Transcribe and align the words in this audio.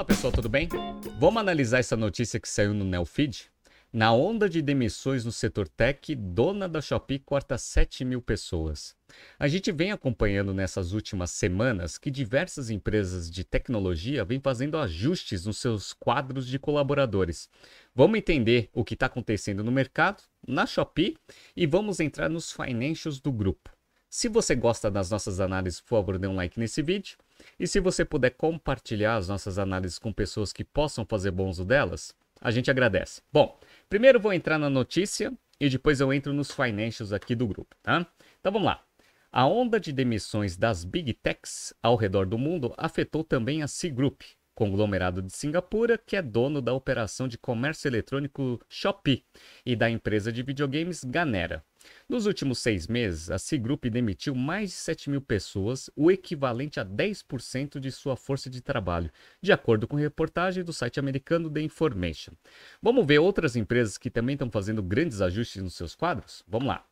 Fala 0.00 0.06
pessoal, 0.06 0.32
tudo 0.32 0.48
bem? 0.48 0.66
Vamos 1.18 1.42
analisar 1.42 1.78
essa 1.78 1.94
notícia 1.94 2.40
que 2.40 2.48
saiu 2.48 2.72
no 2.72 2.86
Neofeed? 2.86 3.50
Na 3.92 4.14
onda 4.14 4.48
de 4.48 4.62
demissões 4.62 5.26
no 5.26 5.30
setor 5.30 5.68
tech, 5.68 6.14
dona 6.14 6.66
da 6.66 6.80
Shopee 6.80 7.18
corta 7.18 7.58
7 7.58 8.02
mil 8.06 8.22
pessoas. 8.22 8.96
A 9.38 9.46
gente 9.46 9.70
vem 9.70 9.92
acompanhando 9.92 10.54
nessas 10.54 10.92
últimas 10.92 11.32
semanas 11.32 11.98
que 11.98 12.10
diversas 12.10 12.70
empresas 12.70 13.30
de 13.30 13.44
tecnologia 13.44 14.24
vêm 14.24 14.40
fazendo 14.40 14.78
ajustes 14.78 15.44
nos 15.44 15.58
seus 15.58 15.92
quadros 15.92 16.46
de 16.46 16.58
colaboradores. 16.58 17.50
Vamos 17.94 18.16
entender 18.16 18.70
o 18.72 18.82
que 18.82 18.94
está 18.94 19.04
acontecendo 19.04 19.62
no 19.62 19.70
mercado, 19.70 20.22
na 20.48 20.64
Shopee 20.64 21.18
e 21.54 21.66
vamos 21.66 22.00
entrar 22.00 22.30
nos 22.30 22.50
financials 22.50 23.20
do 23.20 23.30
grupo. 23.30 23.68
Se 24.08 24.28
você 24.28 24.54
gosta 24.54 24.90
das 24.90 25.10
nossas 25.10 25.40
análises, 25.40 25.78
por 25.78 25.90
favor, 25.90 26.18
dê 26.18 26.26
um 26.26 26.34
like 26.34 26.58
nesse 26.58 26.80
vídeo. 26.80 27.18
E 27.58 27.66
se 27.66 27.80
você 27.80 28.04
puder 28.04 28.30
compartilhar 28.30 29.16
as 29.16 29.28
nossas 29.28 29.58
análises 29.58 29.98
com 29.98 30.12
pessoas 30.12 30.52
que 30.52 30.64
possam 30.64 31.04
fazer 31.04 31.30
bom 31.30 31.48
uso 31.48 31.64
delas, 31.64 32.14
a 32.40 32.50
gente 32.50 32.70
agradece. 32.70 33.22
Bom, 33.32 33.58
primeiro 33.88 34.18
vou 34.18 34.32
entrar 34.32 34.58
na 34.58 34.70
notícia 34.70 35.32
e 35.58 35.68
depois 35.68 36.00
eu 36.00 36.12
entro 36.12 36.32
nos 36.32 36.50
financials 36.50 37.12
aqui 37.12 37.34
do 37.34 37.46
grupo, 37.46 37.76
tá? 37.82 38.06
Então 38.40 38.50
vamos 38.52 38.66
lá. 38.66 38.82
A 39.32 39.46
onda 39.46 39.78
de 39.78 39.92
demissões 39.92 40.56
das 40.56 40.82
Big 40.82 41.12
Techs 41.12 41.72
ao 41.82 41.94
redor 41.94 42.26
do 42.26 42.36
mundo 42.36 42.74
afetou 42.76 43.22
também 43.22 43.62
a 43.62 43.68
C-Group, 43.68 44.22
conglomerado 44.60 45.22
de 45.22 45.32
Singapura, 45.32 45.96
que 45.96 46.14
é 46.14 46.20
dono 46.20 46.60
da 46.60 46.74
operação 46.74 47.26
de 47.26 47.38
comércio 47.38 47.88
eletrônico 47.88 48.60
Shopee 48.68 49.24
e 49.64 49.74
da 49.74 49.88
empresa 49.88 50.30
de 50.30 50.42
videogames 50.42 51.02
Ganera. 51.02 51.64
Nos 52.06 52.26
últimos 52.26 52.58
seis 52.58 52.86
meses, 52.86 53.30
a 53.30 53.38
C-Group 53.38 53.86
demitiu 53.86 54.34
mais 54.34 54.68
de 54.68 54.76
7 54.76 55.08
mil 55.08 55.22
pessoas, 55.22 55.88
o 55.96 56.10
equivalente 56.10 56.78
a 56.78 56.84
10% 56.84 57.80
de 57.80 57.90
sua 57.90 58.16
força 58.16 58.50
de 58.50 58.60
trabalho, 58.60 59.10
de 59.40 59.50
acordo 59.50 59.88
com 59.88 59.96
reportagem 59.96 60.62
do 60.62 60.74
site 60.74 61.00
americano 61.00 61.48
The 61.48 61.62
Information. 61.62 62.34
Vamos 62.82 63.06
ver 63.06 63.18
outras 63.18 63.56
empresas 63.56 63.96
que 63.96 64.10
também 64.10 64.34
estão 64.34 64.50
fazendo 64.50 64.82
grandes 64.82 65.22
ajustes 65.22 65.62
nos 65.62 65.74
seus 65.74 65.94
quadros? 65.94 66.44
Vamos 66.46 66.68
lá. 66.68 66.89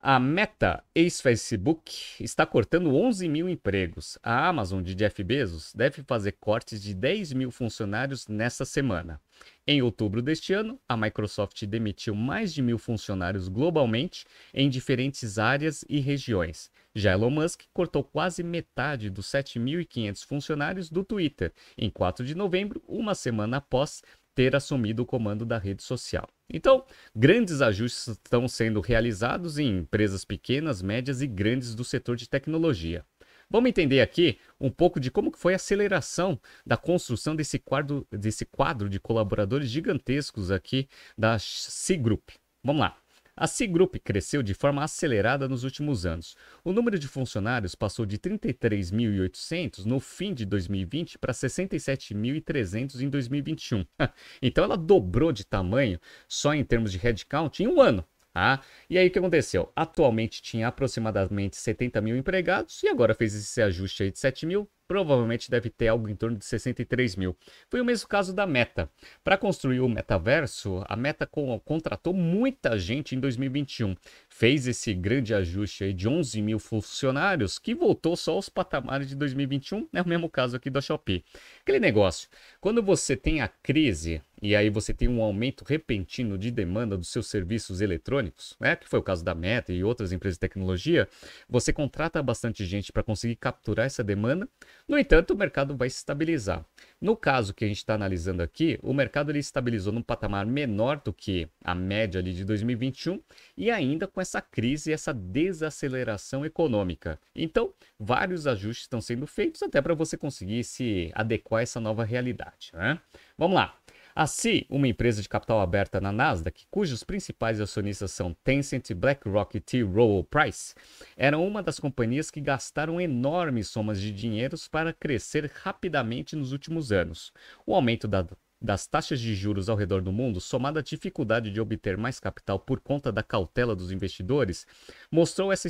A 0.00 0.20
Meta, 0.20 0.84
ex-Facebook, 0.94 1.92
está 2.20 2.46
cortando 2.46 2.94
11 2.94 3.28
mil 3.28 3.48
empregos. 3.48 4.16
A 4.22 4.46
Amazon 4.46 4.80
de 4.80 4.94
Jeff 4.94 5.24
Bezos 5.24 5.72
deve 5.74 6.04
fazer 6.04 6.36
cortes 6.38 6.80
de 6.80 6.94
10 6.94 7.32
mil 7.32 7.50
funcionários 7.50 8.28
nesta 8.28 8.64
semana. 8.64 9.20
Em 9.66 9.82
outubro 9.82 10.22
deste 10.22 10.52
ano, 10.52 10.80
a 10.88 10.96
Microsoft 10.96 11.64
demitiu 11.64 12.14
mais 12.14 12.54
de 12.54 12.62
mil 12.62 12.78
funcionários 12.78 13.48
globalmente 13.48 14.24
em 14.54 14.70
diferentes 14.70 15.36
áreas 15.36 15.84
e 15.88 15.98
regiões. 15.98 16.70
Já 16.94 17.12
Elon 17.12 17.30
Musk 17.30 17.62
cortou 17.74 18.04
quase 18.04 18.44
metade 18.44 19.10
dos 19.10 19.26
7.500 19.26 20.24
funcionários 20.24 20.90
do 20.90 21.02
Twitter 21.02 21.52
em 21.76 21.90
4 21.90 22.24
de 22.24 22.36
novembro, 22.36 22.80
uma 22.86 23.16
semana 23.16 23.56
após 23.56 24.02
ter 24.38 24.54
assumido 24.54 25.02
o 25.02 25.04
comando 25.04 25.44
da 25.44 25.58
rede 25.58 25.82
social. 25.82 26.24
Então, 26.48 26.84
grandes 27.12 27.60
ajustes 27.60 28.06
estão 28.06 28.46
sendo 28.46 28.80
realizados 28.80 29.58
em 29.58 29.78
empresas 29.78 30.24
pequenas, 30.24 30.80
médias 30.80 31.20
e 31.20 31.26
grandes 31.26 31.74
do 31.74 31.82
setor 31.82 32.14
de 32.14 32.28
tecnologia. 32.28 33.04
Vamos 33.50 33.68
entender 33.68 34.00
aqui 34.00 34.38
um 34.60 34.70
pouco 34.70 35.00
de 35.00 35.10
como 35.10 35.32
foi 35.36 35.54
a 35.54 35.56
aceleração 35.56 36.40
da 36.64 36.76
construção 36.76 37.34
desse 37.34 37.58
quadro, 37.58 38.06
desse 38.12 38.44
quadro 38.44 38.88
de 38.88 39.00
colaboradores 39.00 39.68
gigantescos 39.68 40.52
aqui 40.52 40.86
da 41.18 41.36
C 41.40 41.96
Group. 41.96 42.30
Vamos 42.62 42.82
lá. 42.82 42.96
A 43.40 43.46
C-Group 43.46 43.94
cresceu 44.02 44.42
de 44.42 44.52
forma 44.52 44.82
acelerada 44.82 45.48
nos 45.48 45.62
últimos 45.62 46.04
anos. 46.04 46.36
O 46.64 46.72
número 46.72 46.98
de 46.98 47.06
funcionários 47.06 47.72
passou 47.76 48.04
de 48.04 48.18
33.800 48.18 49.84
no 49.84 50.00
fim 50.00 50.34
de 50.34 50.44
2020 50.44 51.18
para 51.18 51.32
67.300 51.32 53.00
em 53.00 53.08
2021. 53.08 53.86
então 54.42 54.64
ela 54.64 54.76
dobrou 54.76 55.30
de 55.30 55.46
tamanho 55.46 56.00
só 56.26 56.52
em 56.52 56.64
termos 56.64 56.90
de 56.90 56.98
headcount 56.98 57.60
em 57.60 57.68
um 57.68 57.80
ano. 57.80 58.04
Ah, 58.34 58.60
e 58.88 58.98
aí 58.98 59.08
o 59.08 59.10
que 59.10 59.18
aconteceu? 59.18 59.72
Atualmente 59.74 60.42
tinha 60.42 60.68
aproximadamente 60.68 61.56
70 61.56 62.00
mil 62.00 62.16
empregados 62.16 62.82
e 62.82 62.88
agora 62.88 63.14
fez 63.14 63.34
esse 63.34 63.60
ajuste 63.62 64.04
aí 64.04 64.10
de 64.10 64.18
7 64.18 64.46
mil 64.46 64.68
provavelmente 64.88 65.50
deve 65.50 65.68
ter 65.68 65.88
algo 65.88 66.08
em 66.08 66.16
torno 66.16 66.38
de 66.38 66.46
63 66.46 67.14
mil. 67.14 67.36
Foi 67.68 67.80
o 67.80 67.84
mesmo 67.84 68.08
caso 68.08 68.34
da 68.34 68.46
Meta. 68.46 68.90
Para 69.22 69.36
construir 69.36 69.80
o 69.80 69.88
metaverso, 69.88 70.82
a 70.88 70.96
Meta 70.96 71.28
contratou 71.64 72.14
muita 72.14 72.78
gente 72.78 73.14
em 73.14 73.20
2021. 73.20 73.94
Fez 74.30 74.66
esse 74.66 74.94
grande 74.94 75.34
ajuste 75.34 75.84
aí 75.84 75.92
de 75.92 76.08
11 76.08 76.40
mil 76.40 76.58
funcionários, 76.58 77.58
que 77.58 77.74
voltou 77.74 78.16
só 78.16 78.32
aos 78.32 78.48
patamares 78.48 79.08
de 79.08 79.14
2021. 79.14 79.86
É 79.92 80.00
o 80.00 80.08
mesmo 80.08 80.30
caso 80.30 80.56
aqui 80.56 80.70
da 80.70 80.80
Shopee. 80.80 81.22
Aquele 81.60 81.78
negócio, 81.78 82.28
quando 82.58 82.82
você 82.82 83.14
tem 83.14 83.42
a 83.42 83.48
crise 83.48 84.22
e 84.40 84.54
aí 84.54 84.70
você 84.70 84.94
tem 84.94 85.08
um 85.08 85.22
aumento 85.22 85.64
repentino 85.64 86.38
de 86.38 86.50
demanda 86.50 86.96
dos 86.96 87.08
seus 87.08 87.28
serviços 87.28 87.80
eletrônicos, 87.80 88.56
né, 88.60 88.76
que 88.76 88.88
foi 88.88 88.98
o 88.98 89.02
caso 89.02 89.24
da 89.24 89.34
Meta 89.34 89.72
e 89.72 89.82
outras 89.84 90.12
empresas 90.12 90.36
de 90.36 90.40
tecnologia, 90.40 91.08
você 91.48 91.72
contrata 91.72 92.22
bastante 92.22 92.64
gente 92.64 92.92
para 92.92 93.02
conseguir 93.02 93.36
capturar 93.36 93.86
essa 93.86 94.02
demanda, 94.04 94.48
no 94.88 94.98
entanto, 94.98 95.34
o 95.34 95.36
mercado 95.36 95.76
vai 95.76 95.90
se 95.90 95.96
estabilizar. 95.96 96.64
No 97.00 97.16
caso 97.16 97.52
que 97.52 97.64
a 97.64 97.68
gente 97.68 97.76
está 97.76 97.94
analisando 97.94 98.42
aqui, 98.42 98.78
o 98.82 98.92
mercado 98.92 99.30
ele 99.30 99.38
estabilizou 99.38 99.92
num 99.92 100.02
patamar 100.02 100.46
menor 100.46 101.00
do 101.04 101.12
que 101.12 101.48
a 101.62 101.74
média 101.74 102.20
ali 102.20 102.32
de 102.32 102.44
2021 102.44 103.20
e 103.56 103.70
ainda 103.70 104.06
com 104.06 104.20
essa 104.20 104.40
crise 104.40 104.92
essa 104.92 105.12
desaceleração 105.12 106.44
econômica. 106.44 107.18
Então, 107.34 107.72
vários 107.98 108.46
ajustes 108.46 108.84
estão 108.84 109.00
sendo 109.00 109.26
feitos 109.26 109.62
até 109.62 109.80
para 109.80 109.94
você 109.94 110.16
conseguir 110.16 110.64
se 110.64 111.10
adequar 111.14 111.60
a 111.60 111.62
essa 111.62 111.80
nova 111.80 112.04
realidade. 112.04 112.70
Né? 112.72 112.98
Vamos 113.36 113.56
lá. 113.56 113.76
Assim, 114.20 114.64
uma 114.68 114.88
empresa 114.88 115.22
de 115.22 115.28
capital 115.28 115.60
aberta 115.60 116.00
na 116.00 116.10
Nasdaq, 116.10 116.66
cujos 116.72 117.04
principais 117.04 117.60
acionistas 117.60 118.10
são 118.10 118.34
Tencent, 118.42 118.92
BlackRock 118.92 119.56
e 119.56 119.60
T. 119.60 119.82
Rowe 119.84 120.24
Price, 120.24 120.74
eram 121.16 121.46
uma 121.46 121.62
das 121.62 121.78
companhias 121.78 122.28
que 122.28 122.40
gastaram 122.40 123.00
enormes 123.00 123.68
somas 123.68 124.00
de 124.00 124.10
dinheiros 124.10 124.66
para 124.66 124.92
crescer 124.92 125.48
rapidamente 125.62 126.34
nos 126.34 126.50
últimos 126.50 126.90
anos. 126.90 127.32
O 127.64 127.72
aumento 127.76 128.08
da 128.08 128.26
das 128.60 128.88
taxas 128.88 129.20
de 129.20 129.36
juros 129.36 129.68
ao 129.68 129.76
redor 129.76 130.02
do 130.02 130.10
mundo, 130.10 130.40
somada 130.40 130.80
à 130.80 130.82
dificuldade 130.82 131.48
de 131.48 131.60
obter 131.60 131.96
mais 131.96 132.18
capital 132.18 132.58
por 132.58 132.80
conta 132.80 133.12
da 133.12 133.22
cautela 133.22 133.74
dos 133.74 133.92
investidores, 133.92 134.66
mostrou 135.12 135.52
essa 135.52 135.68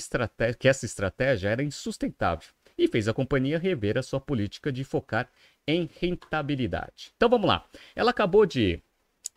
que 0.58 0.66
essa 0.66 0.86
estratégia 0.86 1.50
era 1.50 1.62
insustentável 1.62 2.48
e 2.78 2.86
fez 2.86 3.08
a 3.08 3.14
companhia 3.14 3.58
rever 3.58 3.98
a 3.98 4.02
sua 4.02 4.20
política 4.20 4.70
de 4.70 4.84
focar 4.84 5.28
em 5.66 5.90
rentabilidade. 6.00 7.12
Então 7.16 7.28
vamos 7.28 7.48
lá. 7.48 7.66
Ela 7.94 8.10
acabou 8.10 8.46
de 8.46 8.80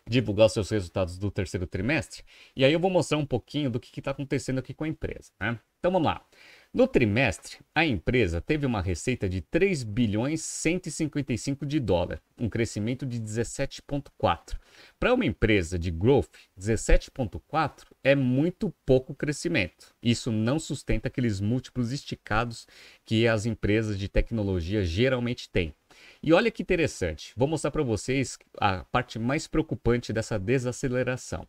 divulgar 0.08 0.46
os 0.46 0.52
seus 0.52 0.70
resultados 0.70 1.18
do 1.18 1.30
terceiro 1.30 1.66
trimestre 1.66 2.22
e 2.56 2.64
aí 2.64 2.72
eu 2.72 2.80
vou 2.80 2.90
mostrar 2.90 3.18
um 3.18 3.26
pouquinho 3.26 3.70
do 3.70 3.78
que 3.78 4.00
está 4.00 4.12
acontecendo 4.12 4.58
aqui 4.58 4.72
com 4.72 4.84
a 4.84 4.88
empresa. 4.88 5.32
Né? 5.40 5.58
Então 5.78 5.90
vamos 5.90 6.06
lá. 6.06 6.24
No 6.74 6.86
trimestre, 6.86 7.58
a 7.74 7.84
empresa 7.84 8.40
teve 8.40 8.64
uma 8.64 8.80
receita 8.80 9.28
de 9.28 9.42
3 9.42 9.82
bilhões 9.82 10.40
155 10.40 11.66
de 11.66 11.78
dólar, 11.78 12.18
um 12.38 12.48
crescimento 12.48 13.04
de 13.04 13.20
17.4. 13.20 14.56
Para 14.98 15.12
uma 15.12 15.26
empresa 15.26 15.78
de 15.78 15.90
growth, 15.90 16.32
17.4 16.58 17.84
é 18.02 18.14
muito 18.14 18.72
pouco 18.86 19.14
crescimento. 19.14 19.94
Isso 20.02 20.32
não 20.32 20.58
sustenta 20.58 21.08
aqueles 21.08 21.40
múltiplos 21.40 21.92
esticados 21.92 22.66
que 23.04 23.28
as 23.28 23.44
empresas 23.44 23.98
de 23.98 24.08
tecnologia 24.08 24.82
geralmente 24.82 25.50
têm. 25.50 25.74
E 26.22 26.32
olha 26.32 26.50
que 26.50 26.62
interessante, 26.62 27.34
vou 27.36 27.46
mostrar 27.46 27.70
para 27.70 27.82
vocês 27.82 28.38
a 28.58 28.82
parte 28.84 29.18
mais 29.18 29.46
preocupante 29.46 30.10
dessa 30.10 30.38
desaceleração. 30.38 31.46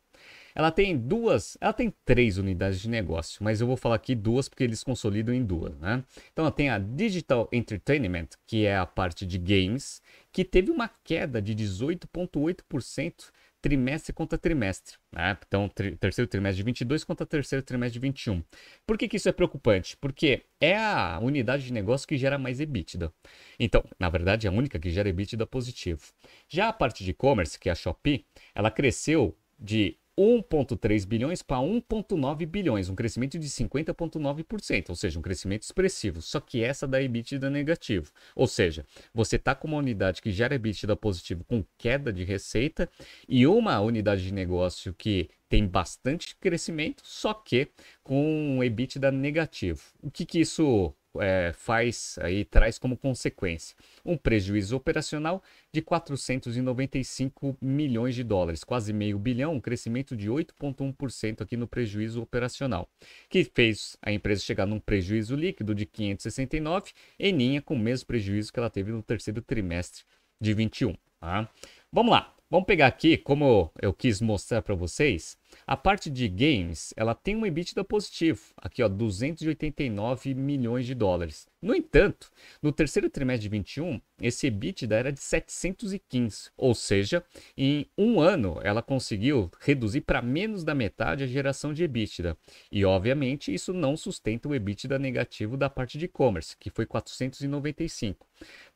Ela 0.56 0.72
tem 0.72 0.97
duas, 0.97 1.58
ela 1.59 1.74
tem 1.74 1.94
três 2.06 2.38
unidades 2.38 2.80
de 2.80 2.90
negócio, 2.90 3.44
mas 3.44 3.62
eu 3.62 3.68
vou 3.68 3.78
falar 3.78 3.96
aqui 3.96 4.16
duas 4.16 4.47
porque 4.47 4.64
eles 4.64 4.84
consolidam 4.84 5.34
em 5.34 5.44
duas, 5.44 5.78
né? 5.80 6.03
Então 6.31 6.46
ela 6.46 6.52
tem 6.52 6.69
a 6.69 6.78
Digital 6.78 7.50
Entertainment, 7.52 8.30
que 8.46 8.66
é 8.66 8.78
a 8.78 8.85
parte 8.85 9.26
de 9.26 9.38
games, 9.38 10.02
que 10.32 10.44
teve 10.44 10.72
uma 10.72 10.90
queda 11.03 11.41
de 11.41 11.55
18,8% 11.55 13.32
trimestre 13.64 14.11
contra 14.11 14.38
trimestre. 14.38 14.97
Né? 15.09 15.38
Então, 15.47 15.70
tri 15.70 15.96
terceiro 15.96 16.29
trimestre 16.29 16.58
de 16.58 16.64
22 16.64 17.05
contra 17.05 17.26
terceiro 17.26 17.64
trimestre 17.64 17.94
de 17.94 18.00
21. 18.05 18.44
Por 18.85 18.97
que, 18.97 19.08
que 19.08 19.16
isso 19.16 19.29
é 19.29 19.32
preocupante? 19.32 19.96
Porque 19.96 20.44
é 20.59 20.76
a 20.76 21.17
unidade 21.22 21.64
de 21.64 21.72
negócio 21.72 22.05
que 22.05 22.17
gera 22.17 22.38
mais 22.38 22.59
EBITDA. 22.59 23.11
Então, 23.58 23.82
na 23.97 24.09
verdade, 24.09 24.47
é 24.47 24.50
a 24.50 24.53
única 24.53 24.78
que 24.78 24.91
gera 24.91 25.08
EBITDA 25.08 25.47
positivo. 25.47 26.02
Já 26.50 26.67
a 26.67 26.73
parte 26.73 27.05
de 27.05 27.11
e-commerce, 27.11 27.58
que 27.58 27.70
é 27.70 27.72
a 27.72 27.76
Shopee, 27.76 28.26
ela 28.53 28.70
cresceu 28.70 29.34
de 29.58 29.97
1,3 30.18 31.06
bilhões 31.08 31.42
para 31.42 31.58
1,9 31.58 32.46
bilhões, 32.46 32.90
um 32.90 32.96
crescimento 32.96 33.40
de 33.40 33.48
50,9%, 33.48 34.90
ou 34.90 34.96
seja, 34.96 35.20
um 35.20 35.22
crescimento 35.22 35.64
expressivo. 35.64 36.22
Só 36.22 36.40
que 36.40 36.64
essa 36.64 36.88
da 36.88 37.02
EBITDA 37.02 37.50
negativo. 37.50 38.12
Ou 38.36 38.48
seja, 38.48 38.86
você 39.14 39.38
está 39.38 39.56
com 39.56 39.68
uma 39.68 39.78
unidade 39.78 40.22
que 40.22 40.32
gera 40.32 40.56
EBITDA 40.56 40.96
positivo 40.96 41.44
com 41.44 41.64
queda 41.78 42.14
de 42.14 42.24
receita 42.24 42.90
e 43.28 43.48
uma 43.48 43.80
unidade 43.80 44.24
de 44.24 44.34
negócio 44.34 44.94
que 44.94 45.30
tem 45.50 45.68
bastante 45.68 46.36
crescimento, 46.36 47.04
só 47.06 47.34
que 47.34 47.70
com 48.04 48.64
EBITDA 48.64 49.12
negativo. 49.12 49.82
O 50.02 50.10
que, 50.10 50.26
que 50.26 50.40
isso 50.40 50.94
é, 51.20 51.52
faz 51.54 52.18
aí 52.22 52.44
traz 52.46 52.78
como 52.80 52.98
consequência 52.98 53.76
um 54.04 54.18
prejuízo 54.18 54.76
operacional 54.76 55.42
de 55.72 55.82
495 55.82 57.58
milhões 57.62 58.16
de 58.16 58.24
dólares, 58.24 58.64
quase 58.64 58.94
meio 58.94 59.18
bilhão, 59.20 59.56
um 59.56 59.62
crescimento 59.62 60.16
de 60.16 60.30
8,1% 60.30 61.42
aqui 61.42 61.58
no 61.58 61.68
prejuízo 61.68 62.22
operacional, 62.22 62.88
que 63.30 63.44
fez 63.44 63.98
a 64.02 64.12
empresa 64.12 64.42
chegar 64.42 64.66
num 64.66 64.80
prejuízo 64.80 65.36
líquido 65.36 65.74
de 65.74 65.86
569 65.86 66.92
em 67.20 67.36
linha 67.36 67.62
com 67.62 67.76
o 67.76 67.80
mesmo 67.80 68.08
prejuízo 68.08 68.52
que 68.52 68.60
ela 68.60 68.70
teve 68.70 68.92
no 68.92 69.04
terceiro 69.04 69.42
trimestre 69.42 70.04
de 70.40 70.54
21. 70.54 70.96
Tá? 71.20 71.50
Vamos 71.92 72.12
lá. 72.12 72.34
Vamos 72.53 72.67
pegar 72.67 72.85
aqui, 72.85 73.17
como 73.17 73.72
eu 73.82 73.91
quis 73.91 74.22
mostrar 74.22 74.61
para 74.61 74.76
vocês, 74.76 75.35
a 75.66 75.76
parte 75.76 76.08
de 76.08 76.28
games, 76.28 76.94
ela 76.96 77.16
tem 77.16 77.35
um 77.35 77.47
EBITDA 77.47 77.84
positivo, 77.84 78.41
aqui 78.55 78.84
ó, 78.84 78.88
289 78.88 80.35
milhões 80.35 80.85
de 80.85 80.94
dólares. 80.94 81.47
No 81.59 81.73
entanto, 81.73 82.29
no 82.61 82.72
terceiro 82.72 83.09
trimestre 83.09 83.50
de 83.50 83.50
21, 83.50 84.00
esse 84.22 84.46
EBITDA 84.46 84.96
era 84.96 85.11
de 85.11 85.20
715, 85.20 86.52
ou 86.55 86.76
seja, 86.76 87.23
em 87.58 87.88
um 87.97 88.22
ano 88.22 88.59
ela 88.61 88.84
conseguiu 88.84 89.50
reduzir 89.59 90.02
para 90.02 90.22
menos 90.22 90.64
da 90.64 90.76
metade 90.76 91.23
a 91.23 91.28
geração 91.28 91.73
de 91.73 91.84
EBITDA. 91.84 92.38
E 92.72 92.85
obviamente 92.85 93.52
isso 93.52 93.73
não 93.73 93.97
sustenta 93.97 94.47
o 94.47 94.53
EBITDA 94.53 95.00
negativo 95.00 95.58
da 95.58 95.72
parte 95.72 95.97
de 95.97 96.05
e-commerce, 96.05 96.55
que 96.59 96.70
foi 96.70 96.85
495. 96.85 98.28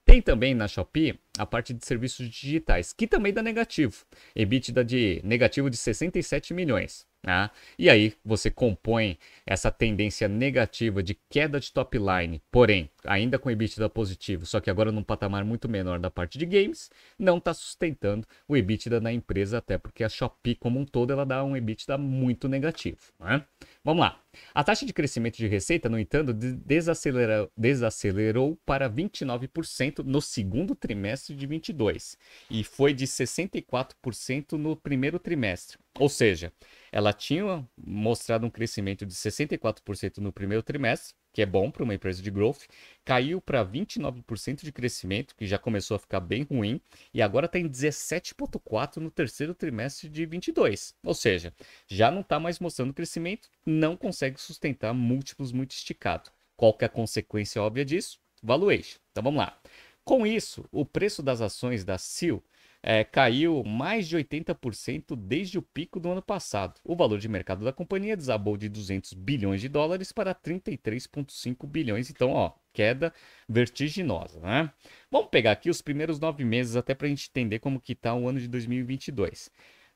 Tem 0.04 0.22
também 0.22 0.56
na 0.56 0.68
Shopee 0.70 1.20
a 1.38 1.46
parte 1.46 1.74
de 1.74 1.86
serviços 1.86 2.30
digitais, 2.30 2.94
que 2.94 3.08
também 3.08 3.34
dá 3.34 3.42
negativo. 3.42 4.06
EBITDA 4.36 4.84
de 4.84 5.22
negativo 5.24 5.70
de 5.70 5.78
67 5.78 6.54
milhões. 6.54 7.06
Né? 7.24 7.50
E 7.78 7.90
aí 7.90 8.14
você 8.24 8.50
compõe 8.50 9.18
essa 9.46 9.72
tendência 9.72 10.28
negativa 10.28 11.02
de 11.04 11.18
queda 11.30 11.60
de 11.60 11.72
top 11.74 11.98
line, 11.98 12.42
porém, 12.52 12.90
ainda 13.04 13.38
com 13.38 13.52
EBITDA 13.52 13.90
positivo, 13.90 14.46
só 14.46 14.60
que 14.60 14.70
agora 14.70 14.92
num 14.92 15.04
patamar 15.04 15.44
muito 15.44 15.68
menor 15.68 16.00
da 16.00 16.10
parte 16.10 16.38
de 16.38 16.46
games, 16.46 16.90
não 17.18 17.38
está 17.38 17.54
sustentando 17.54 18.26
o 18.48 18.56
EBITDA 18.56 19.02
na 19.02 19.12
empresa, 19.12 19.58
até 19.58 19.78
porque 19.78 20.04
a 20.04 20.10
Shopee 20.10 20.56
como 20.56 20.80
um 20.80 20.86
todo 20.86 21.12
ela 21.12 21.26
dá 21.26 21.44
um 21.44 21.58
EBITDA 21.58 21.98
muito 21.98 22.48
negativo. 22.48 23.00
Né? 23.20 23.44
Vamos 23.84 24.02
lá. 24.02 24.22
A 24.54 24.64
taxa 24.64 24.86
de 24.86 24.94
crescimento 24.94 25.38
de 25.38 25.48
receita, 25.48 25.90
no 25.90 26.00
entanto, 26.00 26.34
desacelerou, 26.34 27.52
desacelerou 27.58 28.58
para 28.66 28.90
29% 28.90 30.04
no 30.04 30.22
segundo 30.22 30.76
trimestre 30.76 31.27
de 31.36 31.46
22 31.46 32.18
e 32.50 32.64
foi 32.64 32.94
de 32.94 33.06
64% 33.06 34.54
no 34.54 34.76
primeiro 34.76 35.20
trimestre. 35.20 35.78
Ou 36.00 36.10
seja, 36.10 36.52
ela 36.92 37.12
tinha 37.12 37.68
mostrado 37.78 38.46
um 38.46 38.50
crescimento 38.50 39.06
de 39.06 39.14
64% 39.14 40.18
no 40.18 40.32
primeiro 40.32 40.64
trimestre, 40.64 41.16
que 41.34 41.42
é 41.42 41.46
bom 41.46 41.70
para 41.70 41.84
uma 41.84 41.94
empresa 41.94 42.22
de 42.22 42.32
growth, 42.32 42.64
caiu 43.06 43.40
para 43.40 43.64
29% 43.64 44.64
de 44.64 44.72
crescimento, 44.72 45.36
que 45.36 45.46
já 45.46 45.58
começou 45.58 45.96
a 45.96 46.00
ficar 46.00 46.20
bem 46.20 46.44
ruim, 46.44 46.82
e 47.14 47.22
agora 47.22 47.46
está 47.46 47.60
em 47.60 47.70
17,4% 47.70 48.98
no 48.98 49.12
terceiro 49.12 49.54
trimestre 49.54 50.10
de 50.10 50.26
22. 50.26 50.96
Ou 51.04 51.14
seja, 51.14 51.54
já 51.88 52.10
não 52.10 52.22
está 52.22 52.40
mais 52.40 52.60
mostrando 52.60 52.94
crescimento, 52.94 53.50
não 53.66 53.96
consegue 53.96 54.42
sustentar 54.42 54.94
múltiplos 54.94 55.52
muito 55.52 55.72
esticado. 55.72 56.32
Qual 56.56 56.74
que 56.74 56.86
é 56.86 56.88
a 56.88 56.90
consequência 56.90 57.62
óbvia 57.62 57.86
disso? 57.86 58.20
Valuation. 58.42 58.98
Então 59.12 59.24
vamos 59.24 59.38
lá. 59.38 59.60
Com 60.08 60.26
isso, 60.26 60.64
o 60.72 60.86
preço 60.86 61.22
das 61.22 61.42
ações 61.42 61.84
da 61.84 61.98
SEAL 61.98 62.42
é, 62.82 63.04
caiu 63.04 63.62
mais 63.66 64.08
de 64.08 64.16
80% 64.16 65.18
desde 65.18 65.60
o 65.60 65.62
pico 65.62 66.00
do 66.00 66.10
ano 66.10 66.22
passado. 66.22 66.80
O 66.82 66.96
valor 66.96 67.20
de 67.20 67.28
mercado 67.28 67.66
da 67.66 67.74
companhia 67.74 68.16
desabou 68.16 68.56
de 68.56 68.70
200 68.70 69.12
bilhões 69.12 69.60
de 69.60 69.68
dólares 69.68 70.14
para 70.14 70.34
33,5 70.34 71.68
bilhões. 71.68 72.10
Então, 72.10 72.32
ó, 72.32 72.54
queda 72.72 73.14
vertiginosa, 73.50 74.40
né? 74.40 74.72
Vamos 75.12 75.28
pegar 75.28 75.52
aqui 75.52 75.70
os 75.70 75.82
primeiros 75.82 76.22
nove 76.22 76.46
meses 76.46 76.78
até 76.78 76.96
para 76.96 77.08
a 77.08 77.10
gente 77.10 77.30
entender 77.30 77.60
como 77.60 77.82
que 77.82 77.92
está 77.92 78.16
o 78.16 78.30
ano 78.30 78.40
de 78.40 78.48
2022. 78.48 79.52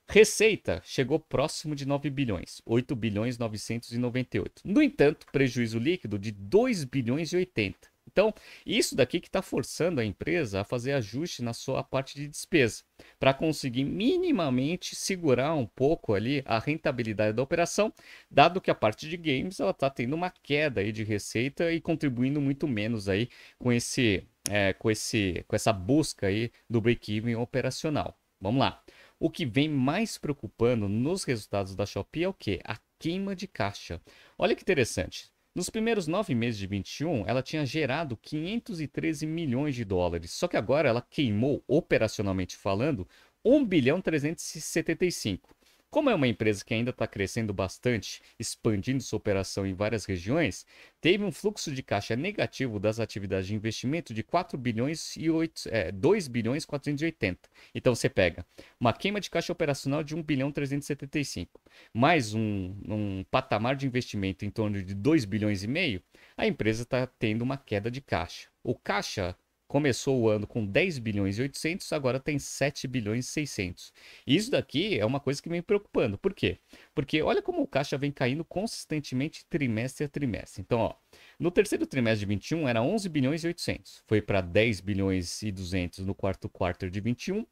Receita 0.09 0.81
chegou 0.83 1.21
próximo 1.21 1.73
de 1.73 1.87
9 1.87 2.09
bilhões, 2.09 2.61
8 2.65 2.93
bilhões 2.97 3.37
998. 3.37 4.63
No 4.65 4.81
entanto, 4.81 5.25
prejuízo 5.31 5.79
líquido 5.79 6.19
de 6.19 6.33
2 6.33 6.83
bilhões 6.83 7.31
e 7.31 7.37
80. 7.37 7.90
Então, 8.11 8.33
isso 8.65 8.95
daqui 8.95 9.19
que 9.19 9.27
está 9.27 9.41
forçando 9.41 10.01
a 10.01 10.05
empresa 10.05 10.61
a 10.61 10.63
fazer 10.63 10.91
ajuste 10.93 11.41
na 11.41 11.53
sua 11.53 11.83
parte 11.83 12.15
de 12.15 12.27
despesa, 12.27 12.83
para 13.19 13.33
conseguir 13.33 13.85
minimamente 13.85 14.95
segurar 14.95 15.53
um 15.53 15.65
pouco 15.65 16.13
ali 16.13 16.43
a 16.45 16.59
rentabilidade 16.59 17.33
da 17.33 17.41
operação, 17.41 17.93
dado 18.29 18.59
que 18.59 18.69
a 18.69 18.75
parte 18.75 19.07
de 19.07 19.15
games 19.17 19.59
ela 19.59 19.71
está 19.71 19.89
tendo 19.89 20.13
uma 20.13 20.29
queda 20.29 20.81
aí 20.81 20.91
de 20.91 21.03
receita 21.03 21.71
e 21.71 21.79
contribuindo 21.79 22.41
muito 22.41 22.67
menos 22.67 23.07
aí 23.07 23.29
com 23.57 23.71
esse, 23.71 24.27
é, 24.49 24.73
com 24.73 24.91
esse, 24.91 25.43
com 25.47 25.55
essa 25.55 25.71
busca 25.71 26.27
aí 26.27 26.51
do 26.69 26.81
break-even 26.81 27.35
operacional. 27.35 28.17
Vamos 28.39 28.59
lá. 28.59 28.83
O 29.19 29.29
que 29.29 29.45
vem 29.45 29.69
mais 29.69 30.17
preocupando 30.17 30.89
nos 30.89 31.23
resultados 31.23 31.75
da 31.75 31.85
Shopee 31.85 32.23
é 32.23 32.27
o 32.29 32.33
que? 32.33 32.59
A 32.65 32.77
queima 32.99 33.35
de 33.35 33.47
caixa. 33.47 34.01
Olha 34.37 34.55
que 34.55 34.63
interessante. 34.63 35.31
Nos 35.53 35.69
primeiros 35.69 36.07
nove 36.07 36.33
meses 36.33 36.57
de 36.57 36.65
21, 36.65 37.27
ela 37.27 37.43
tinha 37.43 37.65
gerado 37.65 38.15
513 38.15 39.27
milhões 39.27 39.75
de 39.75 39.83
dólares, 39.83 40.31
só 40.31 40.47
que 40.47 40.55
agora 40.55 40.87
ela 40.87 41.01
queimou, 41.01 41.61
operacionalmente 41.67 42.55
falando, 42.55 43.05
1 43.43 43.65
bilhão 43.65 43.99
375. 43.99 45.53
Como 45.91 46.09
é 46.09 46.15
uma 46.15 46.27
empresa 46.27 46.63
que 46.63 46.73
ainda 46.73 46.91
está 46.91 47.05
crescendo 47.05 47.53
bastante, 47.53 48.21
expandindo 48.39 49.03
sua 49.03 49.17
operação 49.17 49.67
em 49.67 49.73
várias 49.73 50.05
regiões, 50.05 50.65
teve 51.01 51.21
um 51.21 51.33
fluxo 51.33 51.69
de 51.69 51.83
caixa 51.83 52.15
negativo 52.15 52.79
das 52.79 52.97
atividades 52.97 53.47
de 53.47 53.55
investimento 53.55 54.13
de 54.13 54.23
4 54.23 54.57
bilhões 54.57 55.17
e 55.17 55.29
8, 55.29 55.63
é, 55.69 55.91
2 55.91 56.29
bilhões 56.29 56.63
480. 56.63 57.49
Então 57.75 57.93
você 57.93 58.07
pega 58.07 58.45
uma 58.79 58.93
queima 58.93 59.19
de 59.19 59.29
caixa 59.29 59.51
operacional 59.51 60.01
de 60.01 60.15
1 60.15 60.23
bilhão 60.23 60.49
375, 60.49 61.59
mais 61.93 62.33
um, 62.33 62.73
um 62.87 63.25
patamar 63.29 63.75
de 63.75 63.85
investimento 63.85 64.45
em 64.45 64.49
torno 64.49 64.81
de 64.81 64.95
2 64.95 65.25
bilhões 65.25 65.61
e 65.61 65.67
meio, 65.67 66.01
a 66.37 66.47
empresa 66.47 66.83
está 66.83 67.05
tendo 67.05 67.41
uma 67.41 67.57
queda 67.57 67.91
de 67.91 67.99
caixa. 67.99 68.47
O 68.63 68.75
caixa 68.75 69.35
começou 69.71 70.19
o 70.19 70.27
ano 70.27 70.45
com 70.45 70.65
10 70.65 70.99
bilhões 70.99 71.39
e 71.39 71.43
800, 71.43 71.93
agora 71.93 72.19
tem 72.19 72.37
7 72.37 72.89
bilhões 72.89 73.25
e 73.25 73.31
600. 73.31 73.93
Isso 74.27 74.51
daqui 74.51 74.99
é 74.99 75.05
uma 75.05 75.17
coisa 75.17 75.41
que 75.41 75.47
vem 75.47 75.61
preocupando. 75.61 76.17
Por 76.17 76.33
quê? 76.33 76.59
Porque 76.93 77.21
olha 77.21 77.41
como 77.41 77.61
o 77.61 77.67
caixa 77.67 77.97
vem 77.97 78.11
caindo 78.11 78.43
consistentemente 78.43 79.45
trimestre 79.45 80.05
a 80.05 80.09
trimestre. 80.09 80.61
Então, 80.61 80.77
ó, 80.77 80.95
no 81.39 81.49
terceiro 81.49 81.87
trimestre 81.87 82.19
de 82.19 82.25
21 82.25 82.67
era 82.67 82.83
11 82.83 83.07
bilhões 83.07 83.45
e 83.45 83.47
800, 83.47 84.03
foi 84.05 84.21
para 84.21 84.41
10 84.41 84.81
bilhões 84.81 85.41
e 85.41 85.53
200 85.53 86.05
no 86.05 86.13
quarto 86.13 86.49
quarto 86.49 86.89
de 86.89 86.99
21, 86.99 87.45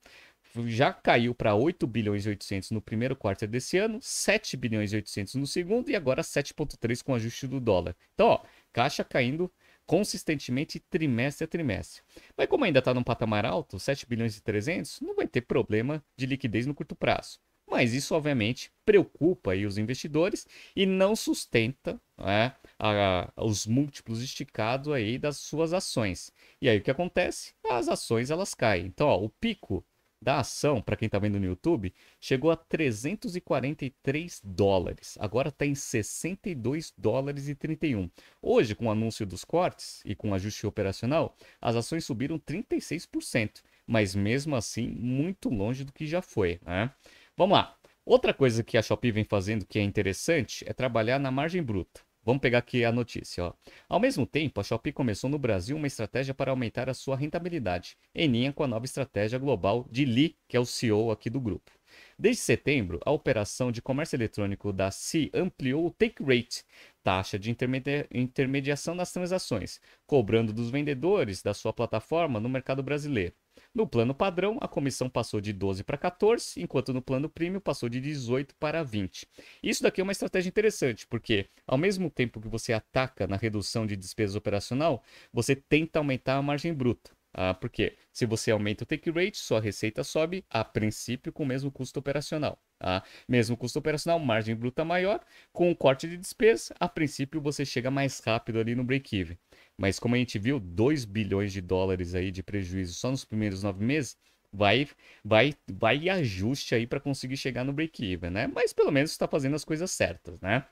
já 0.65 0.91
caiu 0.91 1.33
para 1.33 1.55
8 1.55 1.87
bilhões 1.87 2.25
e 2.25 2.29
800 2.29 2.71
no 2.71 2.81
primeiro 2.81 3.15
quarto 3.15 3.47
desse 3.47 3.77
ano, 3.77 3.97
7 4.01 4.57
bilhões 4.57 4.91
e 4.91 4.97
800 4.97 5.35
no 5.35 5.47
segundo 5.47 5.89
e 5.89 5.95
agora 5.95 6.21
7.3 6.21 7.01
com 7.01 7.15
ajuste 7.15 7.47
do 7.47 7.61
dólar. 7.61 7.95
Então, 8.13 8.27
ó, 8.27 8.41
caixa 8.73 9.05
caindo 9.05 9.49
consistentemente 9.89 10.79
trimestre 10.79 11.45
a 11.45 11.47
trimestre. 11.47 12.03
Mas 12.37 12.47
como 12.47 12.63
ainda 12.63 12.77
está 12.77 12.93
num 12.93 13.01
patamar 13.01 13.43
alto, 13.43 13.79
7 13.79 14.05
bilhões 14.05 14.37
e 14.37 14.43
300, 14.43 15.01
não 15.01 15.15
vai 15.15 15.27
ter 15.27 15.41
problema 15.41 16.03
de 16.15 16.27
liquidez 16.27 16.67
no 16.67 16.75
curto 16.75 16.95
prazo. 16.95 17.39
Mas 17.67 17.95
isso, 17.95 18.13
obviamente, 18.13 18.71
preocupa 18.85 19.53
aí 19.53 19.65
os 19.65 19.79
investidores 19.79 20.45
e 20.75 20.85
não 20.85 21.15
sustenta 21.15 21.99
né, 22.15 22.53
a, 22.77 23.31
a, 23.35 23.43
os 23.43 23.65
múltiplos 23.65 24.21
esticados 24.21 24.93
aí 24.93 25.17
das 25.17 25.37
suas 25.37 25.73
ações. 25.73 26.31
E 26.61 26.69
aí 26.69 26.77
o 26.77 26.81
que 26.83 26.91
acontece? 26.91 27.55
As 27.67 27.89
ações 27.89 28.29
elas 28.29 28.53
caem. 28.53 28.85
Então, 28.85 29.07
ó, 29.07 29.19
o 29.19 29.27
pico 29.27 29.83
da 30.21 30.39
ação, 30.39 30.81
para 30.81 30.95
quem 30.95 31.05
está 31.05 31.17
vendo 31.17 31.39
no 31.39 31.45
YouTube, 31.45 31.93
chegou 32.19 32.51
a 32.51 32.55
343 32.55 34.41
dólares. 34.43 35.17
Agora 35.19 35.49
está 35.49 35.65
em 35.65 35.75
62 35.75 36.93
dólares 36.97 37.47
e 37.47 37.55
31. 37.55 38.09
Hoje, 38.41 38.75
com 38.75 38.87
o 38.87 38.91
anúncio 38.91 39.25
dos 39.25 39.45
cortes 39.45 40.01
e 40.05 40.13
com 40.15 40.31
o 40.31 40.33
ajuste 40.33 40.67
operacional, 40.67 41.35
as 41.61 41.75
ações 41.75 42.05
subiram 42.05 42.37
36%, 42.37 43.61
mas 43.87 44.13
mesmo 44.13 44.55
assim 44.55 44.87
muito 44.87 45.49
longe 45.49 45.83
do 45.83 45.93
que 45.93 46.05
já 46.05 46.21
foi. 46.21 46.59
Né? 46.65 46.91
Vamos 47.37 47.57
lá. 47.57 47.75
Outra 48.05 48.33
coisa 48.33 48.63
que 48.63 48.77
a 48.77 48.81
Shopee 48.81 49.11
vem 49.11 49.23
fazendo 49.23 49.65
que 49.65 49.77
é 49.77 49.83
interessante 49.83 50.65
é 50.67 50.73
trabalhar 50.73 51.19
na 51.19 51.29
margem 51.29 51.61
bruta. 51.61 52.01
Vamos 52.29 52.41
pegar 52.41 52.59
aqui 52.59 52.85
a 52.85 52.91
notícia. 52.91 53.43
Ó. 53.43 53.53
Ao 53.89 53.99
mesmo 53.99 54.23
tempo, 54.23 54.61
a 54.61 54.63
Shopee 54.63 54.91
começou 54.91 55.31
no 55.31 55.39
Brasil 55.39 55.75
uma 55.75 55.87
estratégia 55.87 56.31
para 56.31 56.51
aumentar 56.51 56.87
a 56.87 56.93
sua 56.93 57.15
rentabilidade, 57.15 57.97
em 58.13 58.27
linha 58.27 58.53
com 58.53 58.63
a 58.63 58.67
nova 58.67 58.85
estratégia 58.85 59.39
global 59.39 59.87
de 59.89 60.05
Lee, 60.05 60.37
que 60.47 60.55
é 60.55 60.59
o 60.59 60.65
CEO 60.65 61.09
aqui 61.09 61.27
do 61.27 61.41
grupo. 61.41 61.71
Desde 62.19 62.43
setembro, 62.43 62.99
a 63.03 63.09
operação 63.09 63.71
de 63.71 63.81
comércio 63.81 64.15
eletrônico 64.15 64.71
da 64.71 64.91
C 64.91 65.31
ampliou 65.33 65.87
o 65.87 65.89
take 65.89 66.21
rate, 66.23 66.63
taxa 67.03 67.39
de 67.39 67.49
intermedia 67.49 68.07
intermediação 68.13 68.95
das 68.95 69.11
transações, 69.11 69.81
cobrando 70.05 70.53
dos 70.53 70.69
vendedores 70.69 71.41
da 71.41 71.55
sua 71.55 71.73
plataforma 71.73 72.39
no 72.39 72.47
mercado 72.47 72.83
brasileiro. 72.83 73.33
No 73.73 73.87
plano 73.87 74.13
padrão, 74.13 74.57
a 74.61 74.67
comissão 74.67 75.09
passou 75.09 75.41
de 75.41 75.53
12 75.53 75.83
para 75.83 75.97
14, 75.97 76.61
enquanto 76.61 76.93
no 76.93 77.01
plano 77.01 77.29
premium 77.29 77.59
passou 77.59 77.89
de 77.89 77.99
18 77.99 78.55
para 78.55 78.83
20. 78.83 79.27
Isso 79.61 79.83
daqui 79.83 80.01
é 80.01 80.03
uma 80.03 80.11
estratégia 80.11 80.49
interessante, 80.49 81.07
porque 81.07 81.47
ao 81.67 81.77
mesmo 81.77 82.09
tempo 82.09 82.41
que 82.41 82.47
você 82.47 82.73
ataca 82.73 83.27
na 83.27 83.35
redução 83.37 83.85
de 83.85 83.95
despesa 83.95 84.37
operacional, 84.37 85.03
você 85.31 85.55
tenta 85.55 85.99
aumentar 85.99 86.37
a 86.37 86.41
margem 86.41 86.73
bruta. 86.73 87.11
Ah, 87.33 87.53
porque 87.53 87.95
se 88.11 88.25
você 88.25 88.49
aumenta 88.51 88.83
o 88.83 88.87
take 88.87 89.11
rate, 89.11 89.37
sua 89.37 89.61
receita 89.61 90.03
sobe 90.03 90.43
a 90.49 90.63
princípio 90.63 91.31
com 91.31 91.43
o 91.43 91.45
mesmo 91.45 91.71
custo 91.71 91.99
operacional. 91.99 92.59
Ah, 92.79 93.03
mesmo 93.27 93.55
custo 93.55 93.77
operacional, 93.77 94.19
margem 94.19 94.55
bruta 94.55 94.83
maior, 94.83 95.23
com 95.51 95.69
o 95.69 95.75
corte 95.75 96.07
de 96.07 96.17
despesa, 96.17 96.73
a 96.79 96.87
princípio 96.87 97.39
você 97.41 97.65
chega 97.65 97.91
mais 97.91 98.19
rápido 98.19 98.59
ali 98.59 98.73
no 98.73 98.83
break-even. 98.83 99.37
Mas 99.79 99.97
como 99.97 100.13
a 100.13 100.17
gente 100.17 100.37
viu, 100.37 100.59
2 100.59 101.05
bilhões 101.05 101.53
de 101.53 101.61
dólares 101.61 102.13
aí 102.13 102.31
de 102.31 102.43
prejuízo 102.43 102.93
só 102.95 103.09
nos 103.09 103.23
primeiros 103.23 103.63
nove 103.63 103.81
meses, 103.83 104.17
vai 104.51 104.89
vai 105.23 105.55
vai 105.71 106.09
ajuste 106.09 106.75
aí 106.75 106.85
para 106.85 106.99
conseguir 106.99 107.37
chegar 107.37 107.63
no 107.63 107.71
break-even, 107.71 108.29
né? 108.29 108.47
Mas 108.47 108.73
pelo 108.73 108.91
menos 108.91 109.11
está 109.11 109.25
fazendo 109.25 109.55
as 109.55 109.63
coisas 109.63 109.89
certas, 109.89 110.37
né? 110.41 110.65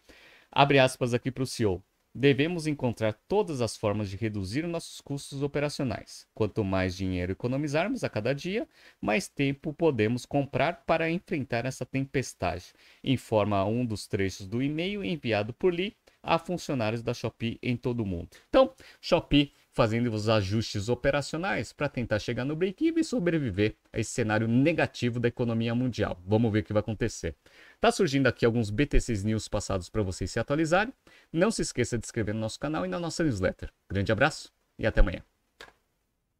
Abre 0.51 0.77
aspas 0.77 1.13
aqui 1.13 1.31
para 1.31 1.43
o 1.43 1.47
CEO. 1.47 1.81
Devemos 2.13 2.67
encontrar 2.67 3.13
todas 3.29 3.61
as 3.61 3.77
formas 3.77 4.09
de 4.09 4.17
reduzir 4.17 4.67
nossos 4.67 4.99
custos 4.99 5.41
operacionais. 5.41 6.27
Quanto 6.33 6.61
mais 6.63 6.93
dinheiro 6.95 7.31
economizarmos 7.31 8.03
a 8.03 8.09
cada 8.09 8.33
dia, 8.33 8.67
mais 8.99 9.29
tempo 9.29 9.71
podemos 9.71 10.25
comprar 10.25 10.83
para 10.85 11.09
enfrentar 11.09 11.65
essa 11.65 11.85
tempestade, 11.85 12.73
informa 13.03 13.63
um 13.63 13.85
dos 13.85 14.05
trechos 14.05 14.47
do 14.47 14.61
e-mail 14.61 15.01
enviado 15.05 15.53
por 15.53 15.73
Lee 15.73 15.95
a 16.27 16.37
funcionários 16.37 17.01
da 17.01 17.13
Shopee 17.13 17.57
em 17.63 17.75
todo 17.77 18.01
o 18.01 18.05
mundo. 18.05 18.29
Então, 18.49 18.73
Shopee 19.01 19.53
fazendo 19.71 20.11
os 20.11 20.27
ajustes 20.27 20.89
operacionais 20.89 21.71
para 21.71 21.87
tentar 21.87 22.17
chegar 22.17 22.43
no 22.43 22.55
break-even 22.55 22.99
e 22.99 23.03
sobreviver 23.03 23.75
a 23.93 23.99
esse 23.99 24.09
cenário 24.09 24.47
negativo 24.47 25.19
da 25.19 25.27
economia 25.27 25.75
mundial. 25.75 26.19
Vamos 26.25 26.51
ver 26.51 26.59
o 26.59 26.63
que 26.63 26.73
vai 26.73 26.79
acontecer. 26.79 27.35
Tá 27.79 27.91
surgindo 27.91 28.25
aqui 28.25 28.43
alguns 28.43 28.71
BTCs 28.71 29.23
News 29.23 29.47
passados 29.47 29.87
para 29.87 30.01
vocês 30.01 30.31
se 30.31 30.39
atualizarem. 30.39 30.91
Não 31.31 31.51
se 31.51 31.61
esqueça 31.61 31.95
de 31.95 32.05
inscrever 32.05 32.33
no 32.33 32.41
nosso 32.41 32.59
canal 32.59 32.85
e 32.85 32.89
na 32.89 32.99
nossa 32.99 33.23
newsletter. 33.23 33.69
Grande 33.87 34.11
abraço 34.11 34.51
e 34.79 34.87
até 34.87 34.99
amanhã. 34.99 35.21